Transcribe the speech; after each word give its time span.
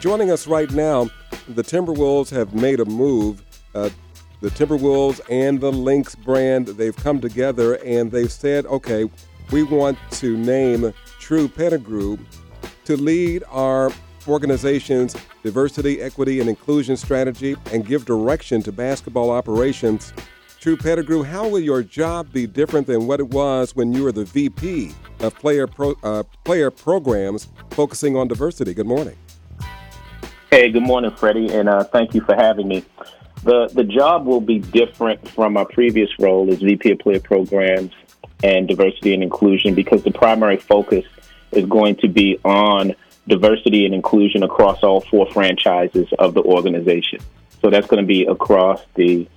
Joining 0.00 0.30
us 0.30 0.46
right 0.46 0.70
now, 0.70 1.10
the 1.46 1.62
Timberwolves 1.62 2.30
have 2.30 2.54
made 2.54 2.80
a 2.80 2.86
move. 2.86 3.42
Uh, 3.74 3.90
the 4.40 4.48
Timberwolves 4.48 5.20
and 5.28 5.60
the 5.60 5.70
Lynx 5.70 6.14
brand, 6.14 6.68
they've 6.68 6.96
come 6.96 7.20
together 7.20 7.74
and 7.84 8.10
they've 8.10 8.32
said, 8.32 8.64
okay, 8.64 9.10
we 9.52 9.62
want 9.62 9.98
to 10.12 10.38
name 10.38 10.94
True 11.18 11.48
Pettigrew 11.48 12.16
to 12.86 12.96
lead 12.96 13.44
our 13.50 13.92
organization's 14.26 15.14
diversity, 15.42 16.00
equity, 16.00 16.40
and 16.40 16.48
inclusion 16.48 16.96
strategy 16.96 17.54
and 17.70 17.86
give 17.86 18.06
direction 18.06 18.62
to 18.62 18.72
basketball 18.72 19.30
operations. 19.30 20.14
True 20.60 20.78
Pettigrew, 20.78 21.24
how 21.24 21.46
will 21.46 21.60
your 21.60 21.82
job 21.82 22.32
be 22.32 22.46
different 22.46 22.86
than 22.86 23.06
what 23.06 23.20
it 23.20 23.28
was 23.28 23.76
when 23.76 23.92
you 23.92 24.04
were 24.04 24.12
the 24.12 24.24
VP 24.24 24.92
of 25.18 25.34
player 25.34 25.66
pro, 25.66 25.94
uh, 26.02 26.22
player 26.44 26.70
programs 26.70 27.48
focusing 27.72 28.16
on 28.16 28.28
diversity? 28.28 28.72
Good 28.72 28.86
morning. 28.86 29.16
Hey, 30.50 30.72
good 30.72 30.82
morning, 30.82 31.12
Freddie, 31.12 31.54
and 31.54 31.68
uh, 31.68 31.84
thank 31.84 32.12
you 32.12 32.22
for 32.22 32.34
having 32.34 32.66
me. 32.66 32.84
The 33.44 33.70
the 33.72 33.84
job 33.84 34.26
will 34.26 34.40
be 34.40 34.58
different 34.58 35.28
from 35.28 35.52
my 35.52 35.62
previous 35.62 36.10
role 36.18 36.50
as 36.52 36.60
VP 36.60 36.90
of 36.90 36.98
Player 36.98 37.20
Programs 37.20 37.92
and 38.42 38.66
Diversity 38.66 39.14
and 39.14 39.22
Inclusion 39.22 39.76
because 39.76 40.02
the 40.02 40.10
primary 40.10 40.56
focus 40.56 41.04
is 41.52 41.66
going 41.66 41.94
to 41.96 42.08
be 42.08 42.40
on 42.44 42.96
diversity 43.28 43.84
and 43.84 43.94
inclusion 43.94 44.42
across 44.42 44.82
all 44.82 45.02
four 45.02 45.30
franchises 45.30 46.08
of 46.18 46.34
the 46.34 46.42
organization. 46.42 47.20
So 47.62 47.70
that's 47.70 47.86
going 47.86 48.02
to 48.02 48.08
be 48.08 48.24
across 48.24 48.82
the 48.96 49.28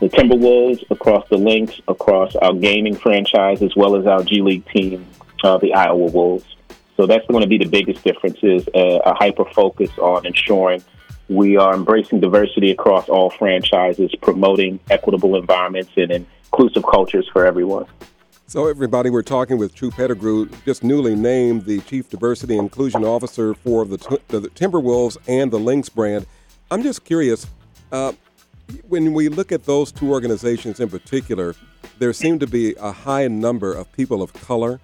the 0.00 0.08
Timberwolves, 0.08 0.82
across 0.90 1.24
the 1.28 1.36
Lynx, 1.36 1.80
across 1.86 2.34
our 2.34 2.52
gaming 2.52 2.96
franchise, 2.96 3.62
as 3.62 3.76
well 3.76 3.94
as 3.94 4.06
our 4.06 4.24
G 4.24 4.42
League 4.42 4.66
team, 4.70 5.06
uh, 5.44 5.58
the 5.58 5.74
Iowa 5.74 6.10
Wolves. 6.10 6.56
So 6.98 7.06
that's 7.06 7.24
going 7.28 7.42
to 7.42 7.48
be 7.48 7.58
the 7.58 7.68
biggest 7.68 8.02
difference 8.02 8.38
is 8.42 8.66
a, 8.74 9.00
a 9.06 9.14
hyper 9.14 9.44
focus 9.44 9.90
on 9.98 10.26
ensuring 10.26 10.82
we 11.28 11.56
are 11.56 11.72
embracing 11.72 12.18
diversity 12.18 12.72
across 12.72 13.08
all 13.08 13.30
franchises, 13.30 14.12
promoting 14.20 14.80
equitable 14.90 15.36
environments 15.36 15.92
and 15.96 16.10
inclusive 16.10 16.82
cultures 16.90 17.28
for 17.32 17.46
everyone. 17.46 17.86
So, 18.46 18.66
everybody, 18.66 19.10
we're 19.10 19.22
talking 19.22 19.58
with 19.58 19.74
True 19.74 19.90
Pettigrew, 19.90 20.48
just 20.64 20.82
newly 20.82 21.14
named 21.14 21.66
the 21.66 21.80
Chief 21.82 22.08
Diversity 22.08 22.56
Inclusion 22.56 23.04
Officer 23.04 23.54
for 23.54 23.84
the, 23.84 23.98
the 24.28 24.40
Timberwolves 24.40 25.18
and 25.28 25.52
the 25.52 25.58
Lynx 25.58 25.88
brand. 25.90 26.26
I'm 26.70 26.82
just 26.82 27.04
curious, 27.04 27.46
uh, 27.92 28.12
when 28.88 29.12
we 29.12 29.28
look 29.28 29.52
at 29.52 29.66
those 29.66 29.92
two 29.92 30.10
organizations 30.10 30.80
in 30.80 30.88
particular, 30.88 31.54
there 31.98 32.12
seem 32.12 32.38
to 32.38 32.46
be 32.46 32.74
a 32.80 32.90
high 32.90 33.28
number 33.28 33.72
of 33.72 33.92
people 33.92 34.22
of 34.22 34.32
color 34.32 34.80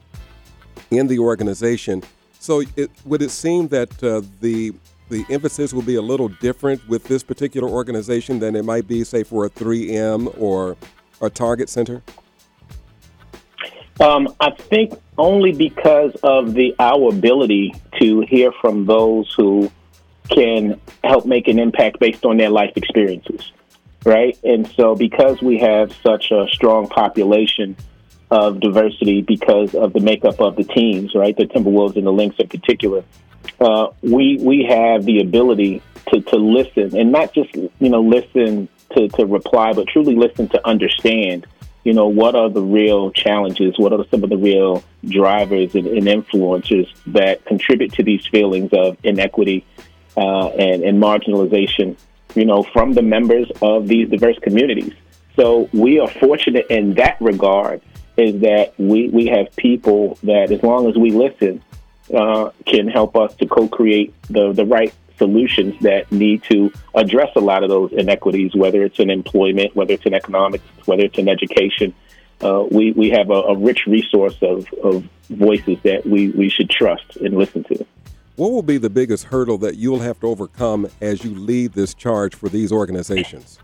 in 0.95 1.07
the 1.07 1.19
organization. 1.19 2.03
So, 2.39 2.63
it, 2.77 2.91
would 3.05 3.23
it 3.23 3.31
seem 3.31 3.69
that 3.69 4.03
uh, 4.03 4.23
the 4.41 4.75
the 5.11 5.25
emphasis 5.31 5.73
will 5.73 5.83
be 5.83 5.97
a 5.97 6.03
little 6.03 6.29
different 6.29 6.87
with 6.89 7.05
this 7.05 7.23
particular 7.23 7.69
organization 7.69 8.39
than 8.39 8.57
it 8.57 8.65
might 8.65 8.89
be, 8.89 9.05
say, 9.05 9.23
for 9.23 9.45
a 9.45 9.51
3M 9.51 10.35
or 10.41 10.77
a 11.21 11.29
Target 11.29 11.69
Center? 11.69 12.03
Um, 14.01 14.35
I 14.41 14.51
think 14.51 14.95
only 15.19 15.53
because 15.53 16.15
of 16.23 16.55
the 16.55 16.75
our 16.79 17.11
ability 17.11 17.75
to 18.01 18.23
hear 18.23 18.51
from 18.61 18.87
those 18.87 19.33
who 19.35 19.71
can 20.31 20.81
help 21.05 21.27
make 21.27 21.49
an 21.49 21.59
impact 21.59 22.01
based 22.01 22.25
on 22.25 22.37
their 22.37 22.51
life 22.51 22.73
experiences, 22.77 23.53
right? 24.05 24.37
And 24.43 24.67
so, 24.69 24.97
because 24.97 25.41
we 25.43 25.59
have 25.59 25.95
such 26.03 26.33
a 26.33 26.49
strong 26.51 26.89
population 26.89 27.77
of 28.35 28.59
diversity 28.59 29.23
because 29.23 29.77
of 29.77 29.93
the 29.93 30.01
makeup 30.01 30.41
of 30.41 30.57
the 30.57 30.65
teams, 30.65 31.15
right? 31.15 31.37
The 31.37 31.45
Timberwolves 31.45 31.95
and 31.97 32.05
the 32.05 32.13
Lynx 32.13 32.35
in 32.41 32.49
particular. 32.49 33.05
Uh, 33.61 33.89
we 34.03 34.39
we 34.41 34.65
have 34.65 35.05
the 35.05 35.21
ability 35.21 35.81
to, 36.09 36.21
to 36.21 36.37
listen 36.37 36.97
and 36.99 37.13
not 37.13 37.33
just 37.33 37.55
you 37.55 37.89
know 37.89 38.03
listen 38.03 38.69
to, 38.97 39.09
to 39.09 39.27
reply, 39.27 39.73
but 39.73 39.87
truly 39.87 40.17
listen 40.17 40.49
to 40.49 40.67
understand. 40.67 41.47
You 41.85 41.93
know 41.93 42.09
what 42.09 42.35
are 42.35 42.51
the 42.51 42.61
real 42.61 43.13
challenges? 43.13 43.79
What 43.79 43.93
are 43.93 44.05
some 44.11 44.25
of 44.25 44.31
the 44.31 44.37
real 44.37 44.83
drivers 45.05 45.77
and, 45.77 45.87
and 45.87 46.07
influencers 46.07 46.89
that 47.07 47.45
contribute 47.45 47.93
to 47.93 48.03
these 48.03 48.27
feelings 48.27 48.71
of 48.73 48.97
inequity 49.05 49.65
uh, 50.17 50.49
and, 50.49 50.83
and 50.83 51.01
marginalization? 51.01 51.97
You 52.35 52.47
know, 52.47 52.65
from 52.65 52.95
the 52.95 53.03
members 53.03 53.49
of 53.63 53.87
these 53.87 54.09
diverse 54.09 54.39
communities. 54.41 54.93
So 55.37 55.69
we 55.73 56.01
are 56.01 56.09
fortunate 56.09 56.67
in 56.69 56.95
that 56.95 57.17
regard 57.21 57.81
is 58.17 58.41
that 58.41 58.75
we, 58.79 59.09
we 59.09 59.27
have 59.27 59.55
people 59.57 60.19
that, 60.23 60.51
as 60.51 60.63
long 60.63 60.89
as 60.89 60.97
we 60.97 61.11
listen, 61.11 61.63
uh, 62.13 62.51
can 62.67 62.89
help 62.89 63.17
us 63.17 63.35
to 63.37 63.47
co-create 63.47 64.15
the, 64.29 64.53
the 64.53 64.65
right 64.65 64.95
solutions 65.19 65.75
that 65.81 66.11
need 66.11 66.43
to 66.45 66.73
address 66.95 67.31
a 67.37 67.41
lot 67.41 67.63
of 67.63 67.69
those 67.69 67.93
inequities, 67.93 68.55
whether 68.55 68.83
it's 68.83 68.99
in 68.99 69.11
employment, 69.11 69.75
whether 69.75 69.95
it's 69.95 70.07
in 70.07 70.15
economics, 70.15 70.65
whether 70.87 71.03
it's 71.05 71.19
in 71.19 71.29
education. 71.29 71.95
Uh, 72.43 72.65
we, 72.71 72.93
we 72.93 73.11
have 73.11 73.31
a, 73.31 73.41
a 73.43 73.57
rich 73.57 73.87
resource 73.87 74.37
of, 74.43 74.73
of 74.83 75.09
voices 75.31 75.79
that 75.83 76.05
we, 76.05 76.31
we 76.31 76.49
should 76.49 76.69
trust 76.69 77.17
and 77.17 77.37
listen 77.37 77.65
to. 77.65 77.87
What 78.37 78.51
will 78.51 78.63
be 78.63 78.79
the 78.79 78.91
biggest 78.91 79.25
hurdle 79.25 79.59
that 79.59 79.77
you'll 79.77 80.01
have 80.01 80.19
to 80.21 80.27
overcome 80.27 80.89
as 81.01 81.25
you 81.25 81.35
lead 81.35 81.73
this 81.73 81.95
charge 81.95 82.35
for 82.35 82.49
these 82.49 82.73
organizations? 82.73 83.61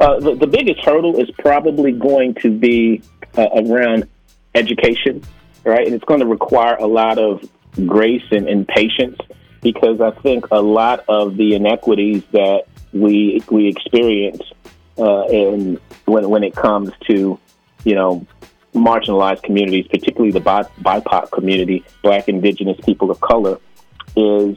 Uh, 0.00 0.18
the, 0.18 0.34
the, 0.34 0.46
biggest 0.46 0.80
hurdle 0.80 1.20
is 1.20 1.30
probably 1.38 1.92
going 1.92 2.34
to 2.34 2.50
be 2.50 3.00
uh, 3.38 3.46
around 3.54 4.08
education, 4.54 5.22
right? 5.64 5.86
And 5.86 5.94
it's 5.94 6.04
going 6.04 6.20
to 6.20 6.26
require 6.26 6.74
a 6.76 6.86
lot 6.86 7.18
of 7.18 7.48
grace 7.86 8.24
and, 8.32 8.48
and, 8.48 8.66
patience 8.66 9.18
because 9.62 10.00
I 10.00 10.10
think 10.10 10.46
a 10.50 10.60
lot 10.60 11.04
of 11.08 11.36
the 11.36 11.54
inequities 11.54 12.22
that 12.32 12.64
we 12.92 13.42
we 13.50 13.68
experience 13.68 14.42
uh, 14.98 15.26
in 15.26 15.80
when 16.06 16.28
when 16.28 16.44
it 16.44 16.54
comes 16.54 16.90
to 17.08 17.38
you 17.84 17.94
know 17.94 18.26
marginalized 18.74 19.42
communities, 19.42 19.86
particularly 19.88 20.32
the 20.32 20.40
BIPOC 20.40 21.30
community, 21.30 21.84
Black, 22.02 22.28
Indigenous, 22.28 22.78
people 22.84 23.10
of 23.10 23.20
color, 23.20 23.58
is 24.16 24.56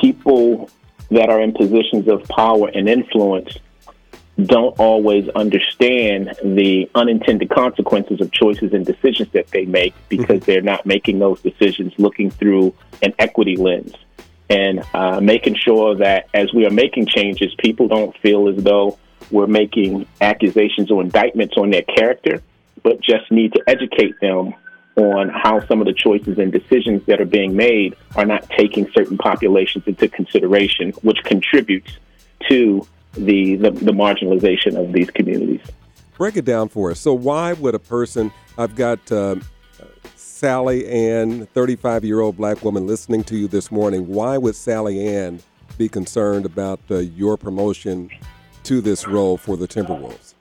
people 0.00 0.68
that 1.10 1.30
are 1.30 1.40
in 1.40 1.52
positions 1.52 2.08
of 2.08 2.24
power 2.24 2.68
and 2.68 2.88
influence 2.88 3.56
don't 4.42 4.78
always 4.80 5.28
understand 5.30 6.34
the 6.42 6.90
unintended 6.94 7.50
consequences 7.50 8.20
of 8.20 8.32
choices 8.32 8.72
and 8.72 8.84
decisions 8.84 9.28
that 9.30 9.46
they 9.48 9.64
make 9.64 9.94
because 10.08 10.40
mm-hmm. 10.40 10.44
they're 10.44 10.60
not 10.60 10.84
making 10.84 11.20
those 11.20 11.40
decisions 11.40 11.92
looking 11.98 12.30
through 12.30 12.74
an 13.02 13.14
equity 13.18 13.56
lens 13.56 13.94
and 14.50 14.84
uh, 14.92 15.20
making 15.20 15.54
sure 15.54 15.94
that 15.96 16.28
as 16.34 16.52
we 16.52 16.66
are 16.66 16.70
making 16.70 17.06
changes, 17.06 17.54
people 17.58 17.88
don't 17.88 18.16
feel 18.18 18.48
as 18.48 18.56
though 18.56 18.98
we're 19.30 19.46
making 19.46 20.06
accusations 20.20 20.90
or 20.90 21.00
indictments 21.00 21.56
on 21.56 21.70
their 21.70 21.82
character, 21.82 22.42
but 22.82 23.00
just 23.00 23.30
need 23.30 23.52
to 23.52 23.62
educate 23.66 24.18
them 24.20 24.54
on 24.96 25.28
how 25.28 25.64
some 25.66 25.80
of 25.80 25.86
the 25.86 25.92
choices 25.92 26.38
and 26.38 26.52
decisions 26.52 27.04
that 27.06 27.20
are 27.20 27.26
being 27.26 27.56
made 27.56 27.96
are 28.16 28.26
not 28.26 28.48
taking 28.50 28.88
certain 28.92 29.16
populations 29.16 29.84
into 29.86 30.08
consideration, 30.08 30.90
which 31.02 31.18
contributes 31.24 31.98
to 32.48 32.86
the, 33.14 33.56
the, 33.56 33.70
the 33.70 33.92
marginalization 33.92 34.76
of 34.76 34.92
these 34.92 35.10
communities. 35.10 35.60
Break 36.16 36.36
it 36.36 36.44
down 36.44 36.68
for 36.68 36.90
us. 36.90 37.00
So, 37.00 37.12
why 37.12 37.52
would 37.54 37.74
a 37.74 37.78
person? 37.78 38.32
I've 38.56 38.76
got 38.76 39.10
uh, 39.10 39.36
Sally 40.14 40.86
Ann, 40.86 41.46
35 41.46 42.04
year 42.04 42.20
old 42.20 42.36
black 42.36 42.62
woman, 42.62 42.86
listening 42.86 43.24
to 43.24 43.36
you 43.36 43.48
this 43.48 43.72
morning. 43.72 44.06
Why 44.06 44.38
would 44.38 44.54
Sally 44.54 45.06
Ann 45.06 45.40
be 45.76 45.88
concerned 45.88 46.46
about 46.46 46.80
uh, 46.90 46.98
your 46.98 47.36
promotion 47.36 48.10
to 48.64 48.80
this 48.80 49.08
role 49.08 49.36
for 49.36 49.56
the 49.56 49.66
Timberwolves? 49.66 50.34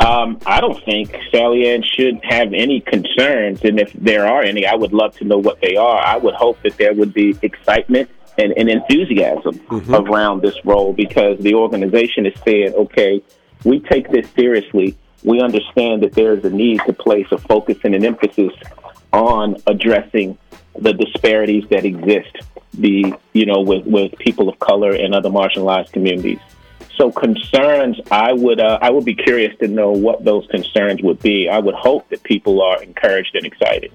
Um, 0.00 0.38
I 0.44 0.60
don't 0.60 0.82
think 0.84 1.16
Sally 1.30 1.68
Ann 1.68 1.82
should 1.82 2.20
have 2.24 2.52
any 2.52 2.80
concerns, 2.80 3.60
and 3.62 3.78
if 3.78 3.92
there 3.92 4.26
are 4.26 4.42
any, 4.42 4.66
I 4.66 4.74
would 4.74 4.92
love 4.92 5.16
to 5.18 5.24
know 5.24 5.38
what 5.38 5.60
they 5.60 5.76
are. 5.76 5.98
I 5.98 6.16
would 6.16 6.34
hope 6.34 6.60
that 6.62 6.76
there 6.76 6.92
would 6.92 7.14
be 7.14 7.38
excitement 7.42 8.10
and, 8.38 8.52
and 8.56 8.68
enthusiasm 8.68 9.54
mm-hmm. 9.54 9.94
around 9.94 10.42
this 10.42 10.56
role 10.64 10.92
because 10.92 11.38
the 11.38 11.54
organization 11.54 12.26
is 12.26 12.34
saying, 12.44 12.74
okay, 12.74 13.22
we 13.64 13.80
take 13.80 14.10
this 14.10 14.28
seriously. 14.30 14.96
We 15.22 15.40
understand 15.40 16.02
that 16.02 16.12
there 16.12 16.34
is 16.34 16.44
a 16.44 16.50
need 16.50 16.80
to 16.86 16.92
place 16.92 17.26
a 17.30 17.38
focus 17.38 17.78
and 17.84 17.94
an 17.94 18.04
emphasis 18.04 18.52
on 19.12 19.56
addressing 19.66 20.38
the 20.78 20.92
disparities 20.92 21.64
that 21.70 21.84
exist, 21.84 22.36
the 22.74 23.14
you 23.32 23.46
know, 23.46 23.60
with, 23.60 23.86
with 23.86 24.18
people 24.18 24.48
of 24.48 24.58
color 24.58 24.92
and 24.92 25.14
other 25.14 25.30
marginalized 25.30 25.92
communities. 25.92 26.40
So 26.96 27.10
concerns, 27.10 28.00
I 28.10 28.32
would 28.32 28.60
uh, 28.60 28.78
I 28.80 28.90
would 28.90 29.04
be 29.04 29.14
curious 29.14 29.56
to 29.58 29.68
know 29.68 29.90
what 29.90 30.24
those 30.24 30.46
concerns 30.48 31.02
would 31.02 31.20
be. 31.20 31.48
I 31.48 31.58
would 31.58 31.74
hope 31.74 32.08
that 32.10 32.22
people 32.22 32.62
are 32.62 32.82
encouraged 32.82 33.34
and 33.34 33.44
excited. 33.44 33.92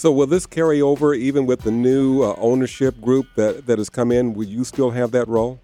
So 0.00 0.10
will 0.10 0.26
this 0.26 0.46
carry 0.46 0.80
over 0.80 1.12
even 1.12 1.44
with 1.44 1.60
the 1.60 1.70
new 1.70 2.22
uh, 2.22 2.34
ownership 2.38 3.02
group 3.02 3.26
that, 3.36 3.66
that 3.66 3.76
has 3.76 3.90
come 3.90 4.10
in? 4.10 4.32
Will 4.32 4.46
you 4.46 4.64
still 4.64 4.92
have 4.92 5.10
that 5.10 5.28
role? 5.28 5.60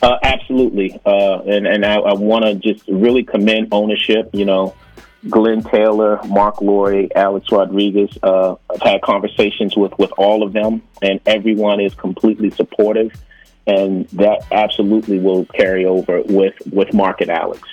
Uh, 0.00 0.18
absolutely, 0.22 1.00
uh, 1.04 1.40
and 1.40 1.66
and 1.66 1.84
I, 1.84 1.96
I 1.96 2.14
want 2.14 2.44
to 2.44 2.54
just 2.54 2.86
really 2.86 3.24
commend 3.24 3.70
ownership. 3.72 4.30
You 4.32 4.44
know, 4.44 4.76
Glenn 5.28 5.64
Taylor, 5.64 6.20
Marc 6.28 6.60
Lore, 6.60 7.08
Alex 7.16 7.50
Rodriguez. 7.50 8.16
Uh, 8.22 8.54
I've 8.72 8.82
had 8.82 9.02
conversations 9.02 9.76
with, 9.76 9.98
with 9.98 10.12
all 10.16 10.44
of 10.44 10.52
them, 10.52 10.80
and 11.02 11.18
everyone 11.26 11.80
is 11.80 11.92
completely 11.96 12.50
supportive, 12.50 13.10
and 13.66 14.06
that 14.10 14.46
absolutely 14.52 15.18
will 15.18 15.44
carry 15.46 15.86
over 15.86 16.22
with, 16.22 16.54
with 16.70 16.94
Marc 16.94 17.20
and 17.20 17.32
Alex. 17.32 17.66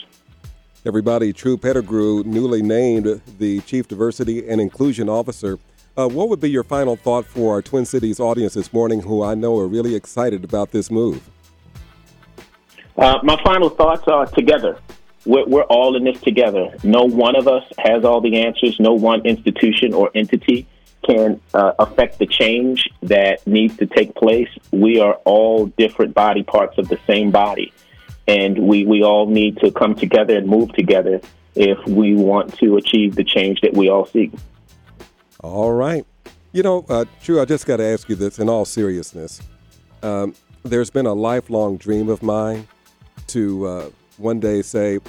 Everybody, 0.85 1.33
True 1.33 1.57
Pettigrew, 1.57 2.24
newly 2.24 2.62
named 2.62 3.21
the 3.39 3.62
Chief 3.62 3.88
Diversity 3.88 4.47
and 4.47 4.62
Inclusion 4.62 5.09
Officer. 5.09 5.57
Uh, 5.97 6.07
what 6.07 6.29
would 6.29 6.39
be 6.39 6.50
your 6.50 6.63
final 6.63 6.95
thought 6.95 7.25
for 7.25 7.56
our 7.56 7.62
Twin 7.63 7.83
Cities 7.83 8.19
audience 8.19 8.53
this 8.53 8.71
morning, 8.71 9.01
who 9.01 9.24
I 9.24 9.33
know 9.33 9.57
are 9.57 9.68
really 9.68 9.95
excited 9.95 10.44
about 10.44 10.71
this 10.71 10.91
move? 10.91 11.27
Uh, 12.95 13.19
my 13.24 13.41
final 13.44 13.69
thoughts 13.69 14.07
are 14.07 14.27
together. 14.27 14.79
We're, 15.25 15.45
we're, 15.45 15.63
all 15.63 15.95
in 15.95 16.03
this 16.03 16.21
together. 16.21 16.74
No 16.83 17.03
one 17.03 17.35
of 17.35 17.47
us 17.47 17.63
has 17.79 18.06
all 18.06 18.21
the 18.21 18.44
answers. 18.44 18.79
No 18.79 18.94
one 18.94 19.25
institution 19.25 19.94
or 19.94 20.12
entity 20.13 20.68
can 21.03 21.41
uh, 21.53 21.74
affect 21.79 22.19
the 22.19 22.27
change 22.27 22.88
that 23.01 23.45
needs 23.47 23.75
to 23.77 23.88
take 23.88 24.13
place. 24.15 24.50
We 24.71 25.00
are 25.00 25.15
all 25.25 25.65
different 25.65 26.13
body 26.13 26.44
parts 26.44 26.77
of 26.77 26.88
the 26.88 27.00
same 27.07 27.31
body. 27.31 27.74
And 28.27 28.59
we, 28.59 28.85
we 28.85 29.03
all 29.03 29.27
need 29.27 29.57
to 29.57 29.71
come 29.71 29.95
together 29.95 30.38
and 30.38 30.47
move 30.47 30.74
together 30.74 31.21
if 31.56 31.77
we 31.88 32.13
want 32.13 32.57
to 32.57 32.77
achieve 32.77 33.15
the 33.15 33.24
change 33.24 33.62
that 33.62 33.74
we 33.74 33.89
all 33.89 34.06
seek. 34.06 34.31
All 35.41 35.71
right. 35.71 36.06
You 36.51 36.63
know, 36.63 36.85
uh, 36.89 37.06
True, 37.21 37.41
I 37.41 37.45
just 37.45 37.65
got 37.65 37.77
to 37.77 37.83
ask 37.83 38.09
you 38.09 38.15
this 38.15 38.39
in 38.39 38.50
all 38.50 38.65
seriousness. 38.65 39.41
Um, 40.03 40.35
there's 40.63 40.89
been 40.89 41.06
a 41.06 41.13
lifelong 41.13 41.77
dream 41.77 42.09
of 42.09 42.21
mine 42.21 42.68
to 43.27 43.65
uh, 43.65 43.89
one 44.18 44.39
day 44.39 44.62
say, 44.62 45.00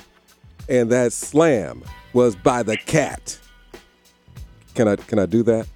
and 0.69 0.91
that 0.91 1.13
slam 1.13 1.83
was 2.13 2.37
by 2.37 2.63
the 2.63 2.77
cat. 2.77 3.39
Can 4.75 4.89
I 4.89 4.97
can 4.97 5.19
I 5.19 5.27
do 5.27 5.43
that? 5.45 5.67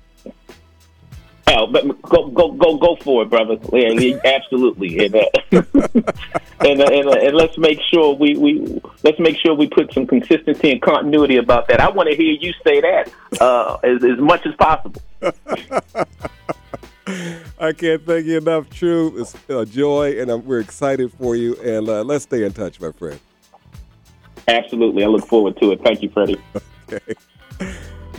Oh, 1.54 1.66
but 1.66 2.00
go 2.02 2.28
go 2.28 2.52
go 2.52 2.78
go 2.78 2.96
for 2.96 3.22
it, 3.22 3.31
brother. 3.31 3.58
Yeah, 3.72 4.19
absolutely. 4.25 5.04
And, 5.04 5.14
uh, 5.16 5.26
and, 5.52 6.81
uh, 6.81 6.84
and, 6.84 7.08
uh, 7.08 7.12
and, 7.12 7.37
let's 7.37 7.58
make 7.58 7.78
sure 7.82 8.14
we, 8.14 8.37
we 8.37 8.81
let's 9.02 9.19
make 9.19 9.37
sure 9.37 9.54
we 9.54 9.69
put 9.69 9.93
some 9.93 10.06
consistency 10.06 10.70
and 10.72 10.81
continuity 10.81 11.37
about 11.37 11.69
that. 11.69 11.81
I 11.81 11.90
want 11.90 12.08
to 12.08 12.16
hear 12.16 12.32
you 12.32 12.52
say 12.64 12.81
that 12.81 13.12
uh, 13.40 13.78
as 13.82 14.02
as 14.02 14.19
much 14.19 14.46
as 14.46 14.54
possible. 14.54 15.02
I 17.58 17.72
can't 17.72 18.04
thank 18.06 18.26
you 18.26 18.38
enough, 18.38 18.70
True. 18.70 19.20
It's 19.20 19.37
a 19.49 19.66
joy, 19.66 20.20
and 20.20 20.31
I'm, 20.31 20.44
we're 20.44 20.60
excited 20.60 21.12
for 21.12 21.37
you. 21.37 21.56
And 21.56 21.88
uh, 21.88 22.02
let's 22.02 22.25
stay 22.25 22.44
in 22.44 22.52
touch, 22.52 22.81
my 22.81 22.93
friend. 22.93 23.20
Absolutely. 24.49 25.04
I 25.04 25.06
look 25.08 25.26
forward 25.26 25.56
to 25.60 25.72
it. 25.72 25.82
Thank 25.82 26.02
you, 26.02 26.10
Freddie. 26.10 26.40
Okay. 26.93 27.14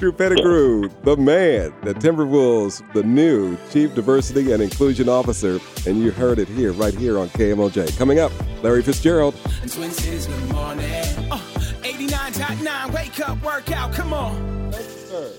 True 0.04 0.12
Pettigrew, 0.12 0.90
the 1.04 1.16
man, 1.16 1.74
the 1.84 1.94
Timberwolves, 1.94 2.84
the 2.92 3.04
new 3.04 3.58
Chief 3.72 3.96
Diversity 3.96 4.52
and 4.52 4.62
Inclusion 4.62 5.08
Officer. 5.08 5.62
And 5.88 5.98
you 5.98 6.12
heard 6.12 6.40
it 6.40 6.50
here, 6.50 6.74
right 6.74 6.94
here 6.94 7.18
on 7.18 7.30
KMOJ. 7.30 7.98
Coming 7.98 8.20
up, 8.20 8.34
Larry 8.62 8.84
Fitzgerald. 8.84 9.34
And 9.62 9.72
Twin 9.72 9.92
Cities, 9.92 10.28
good 10.28 10.50
morning. 10.52 10.84
Uh, 11.32 11.38
89.9, 11.84 12.94
wake 12.94 13.18
up, 13.22 13.42
workout, 13.42 13.94
come 13.94 14.12
on. 14.12 14.72
Thank 14.74 14.84
you, 14.84 14.92
sir. 15.08 15.32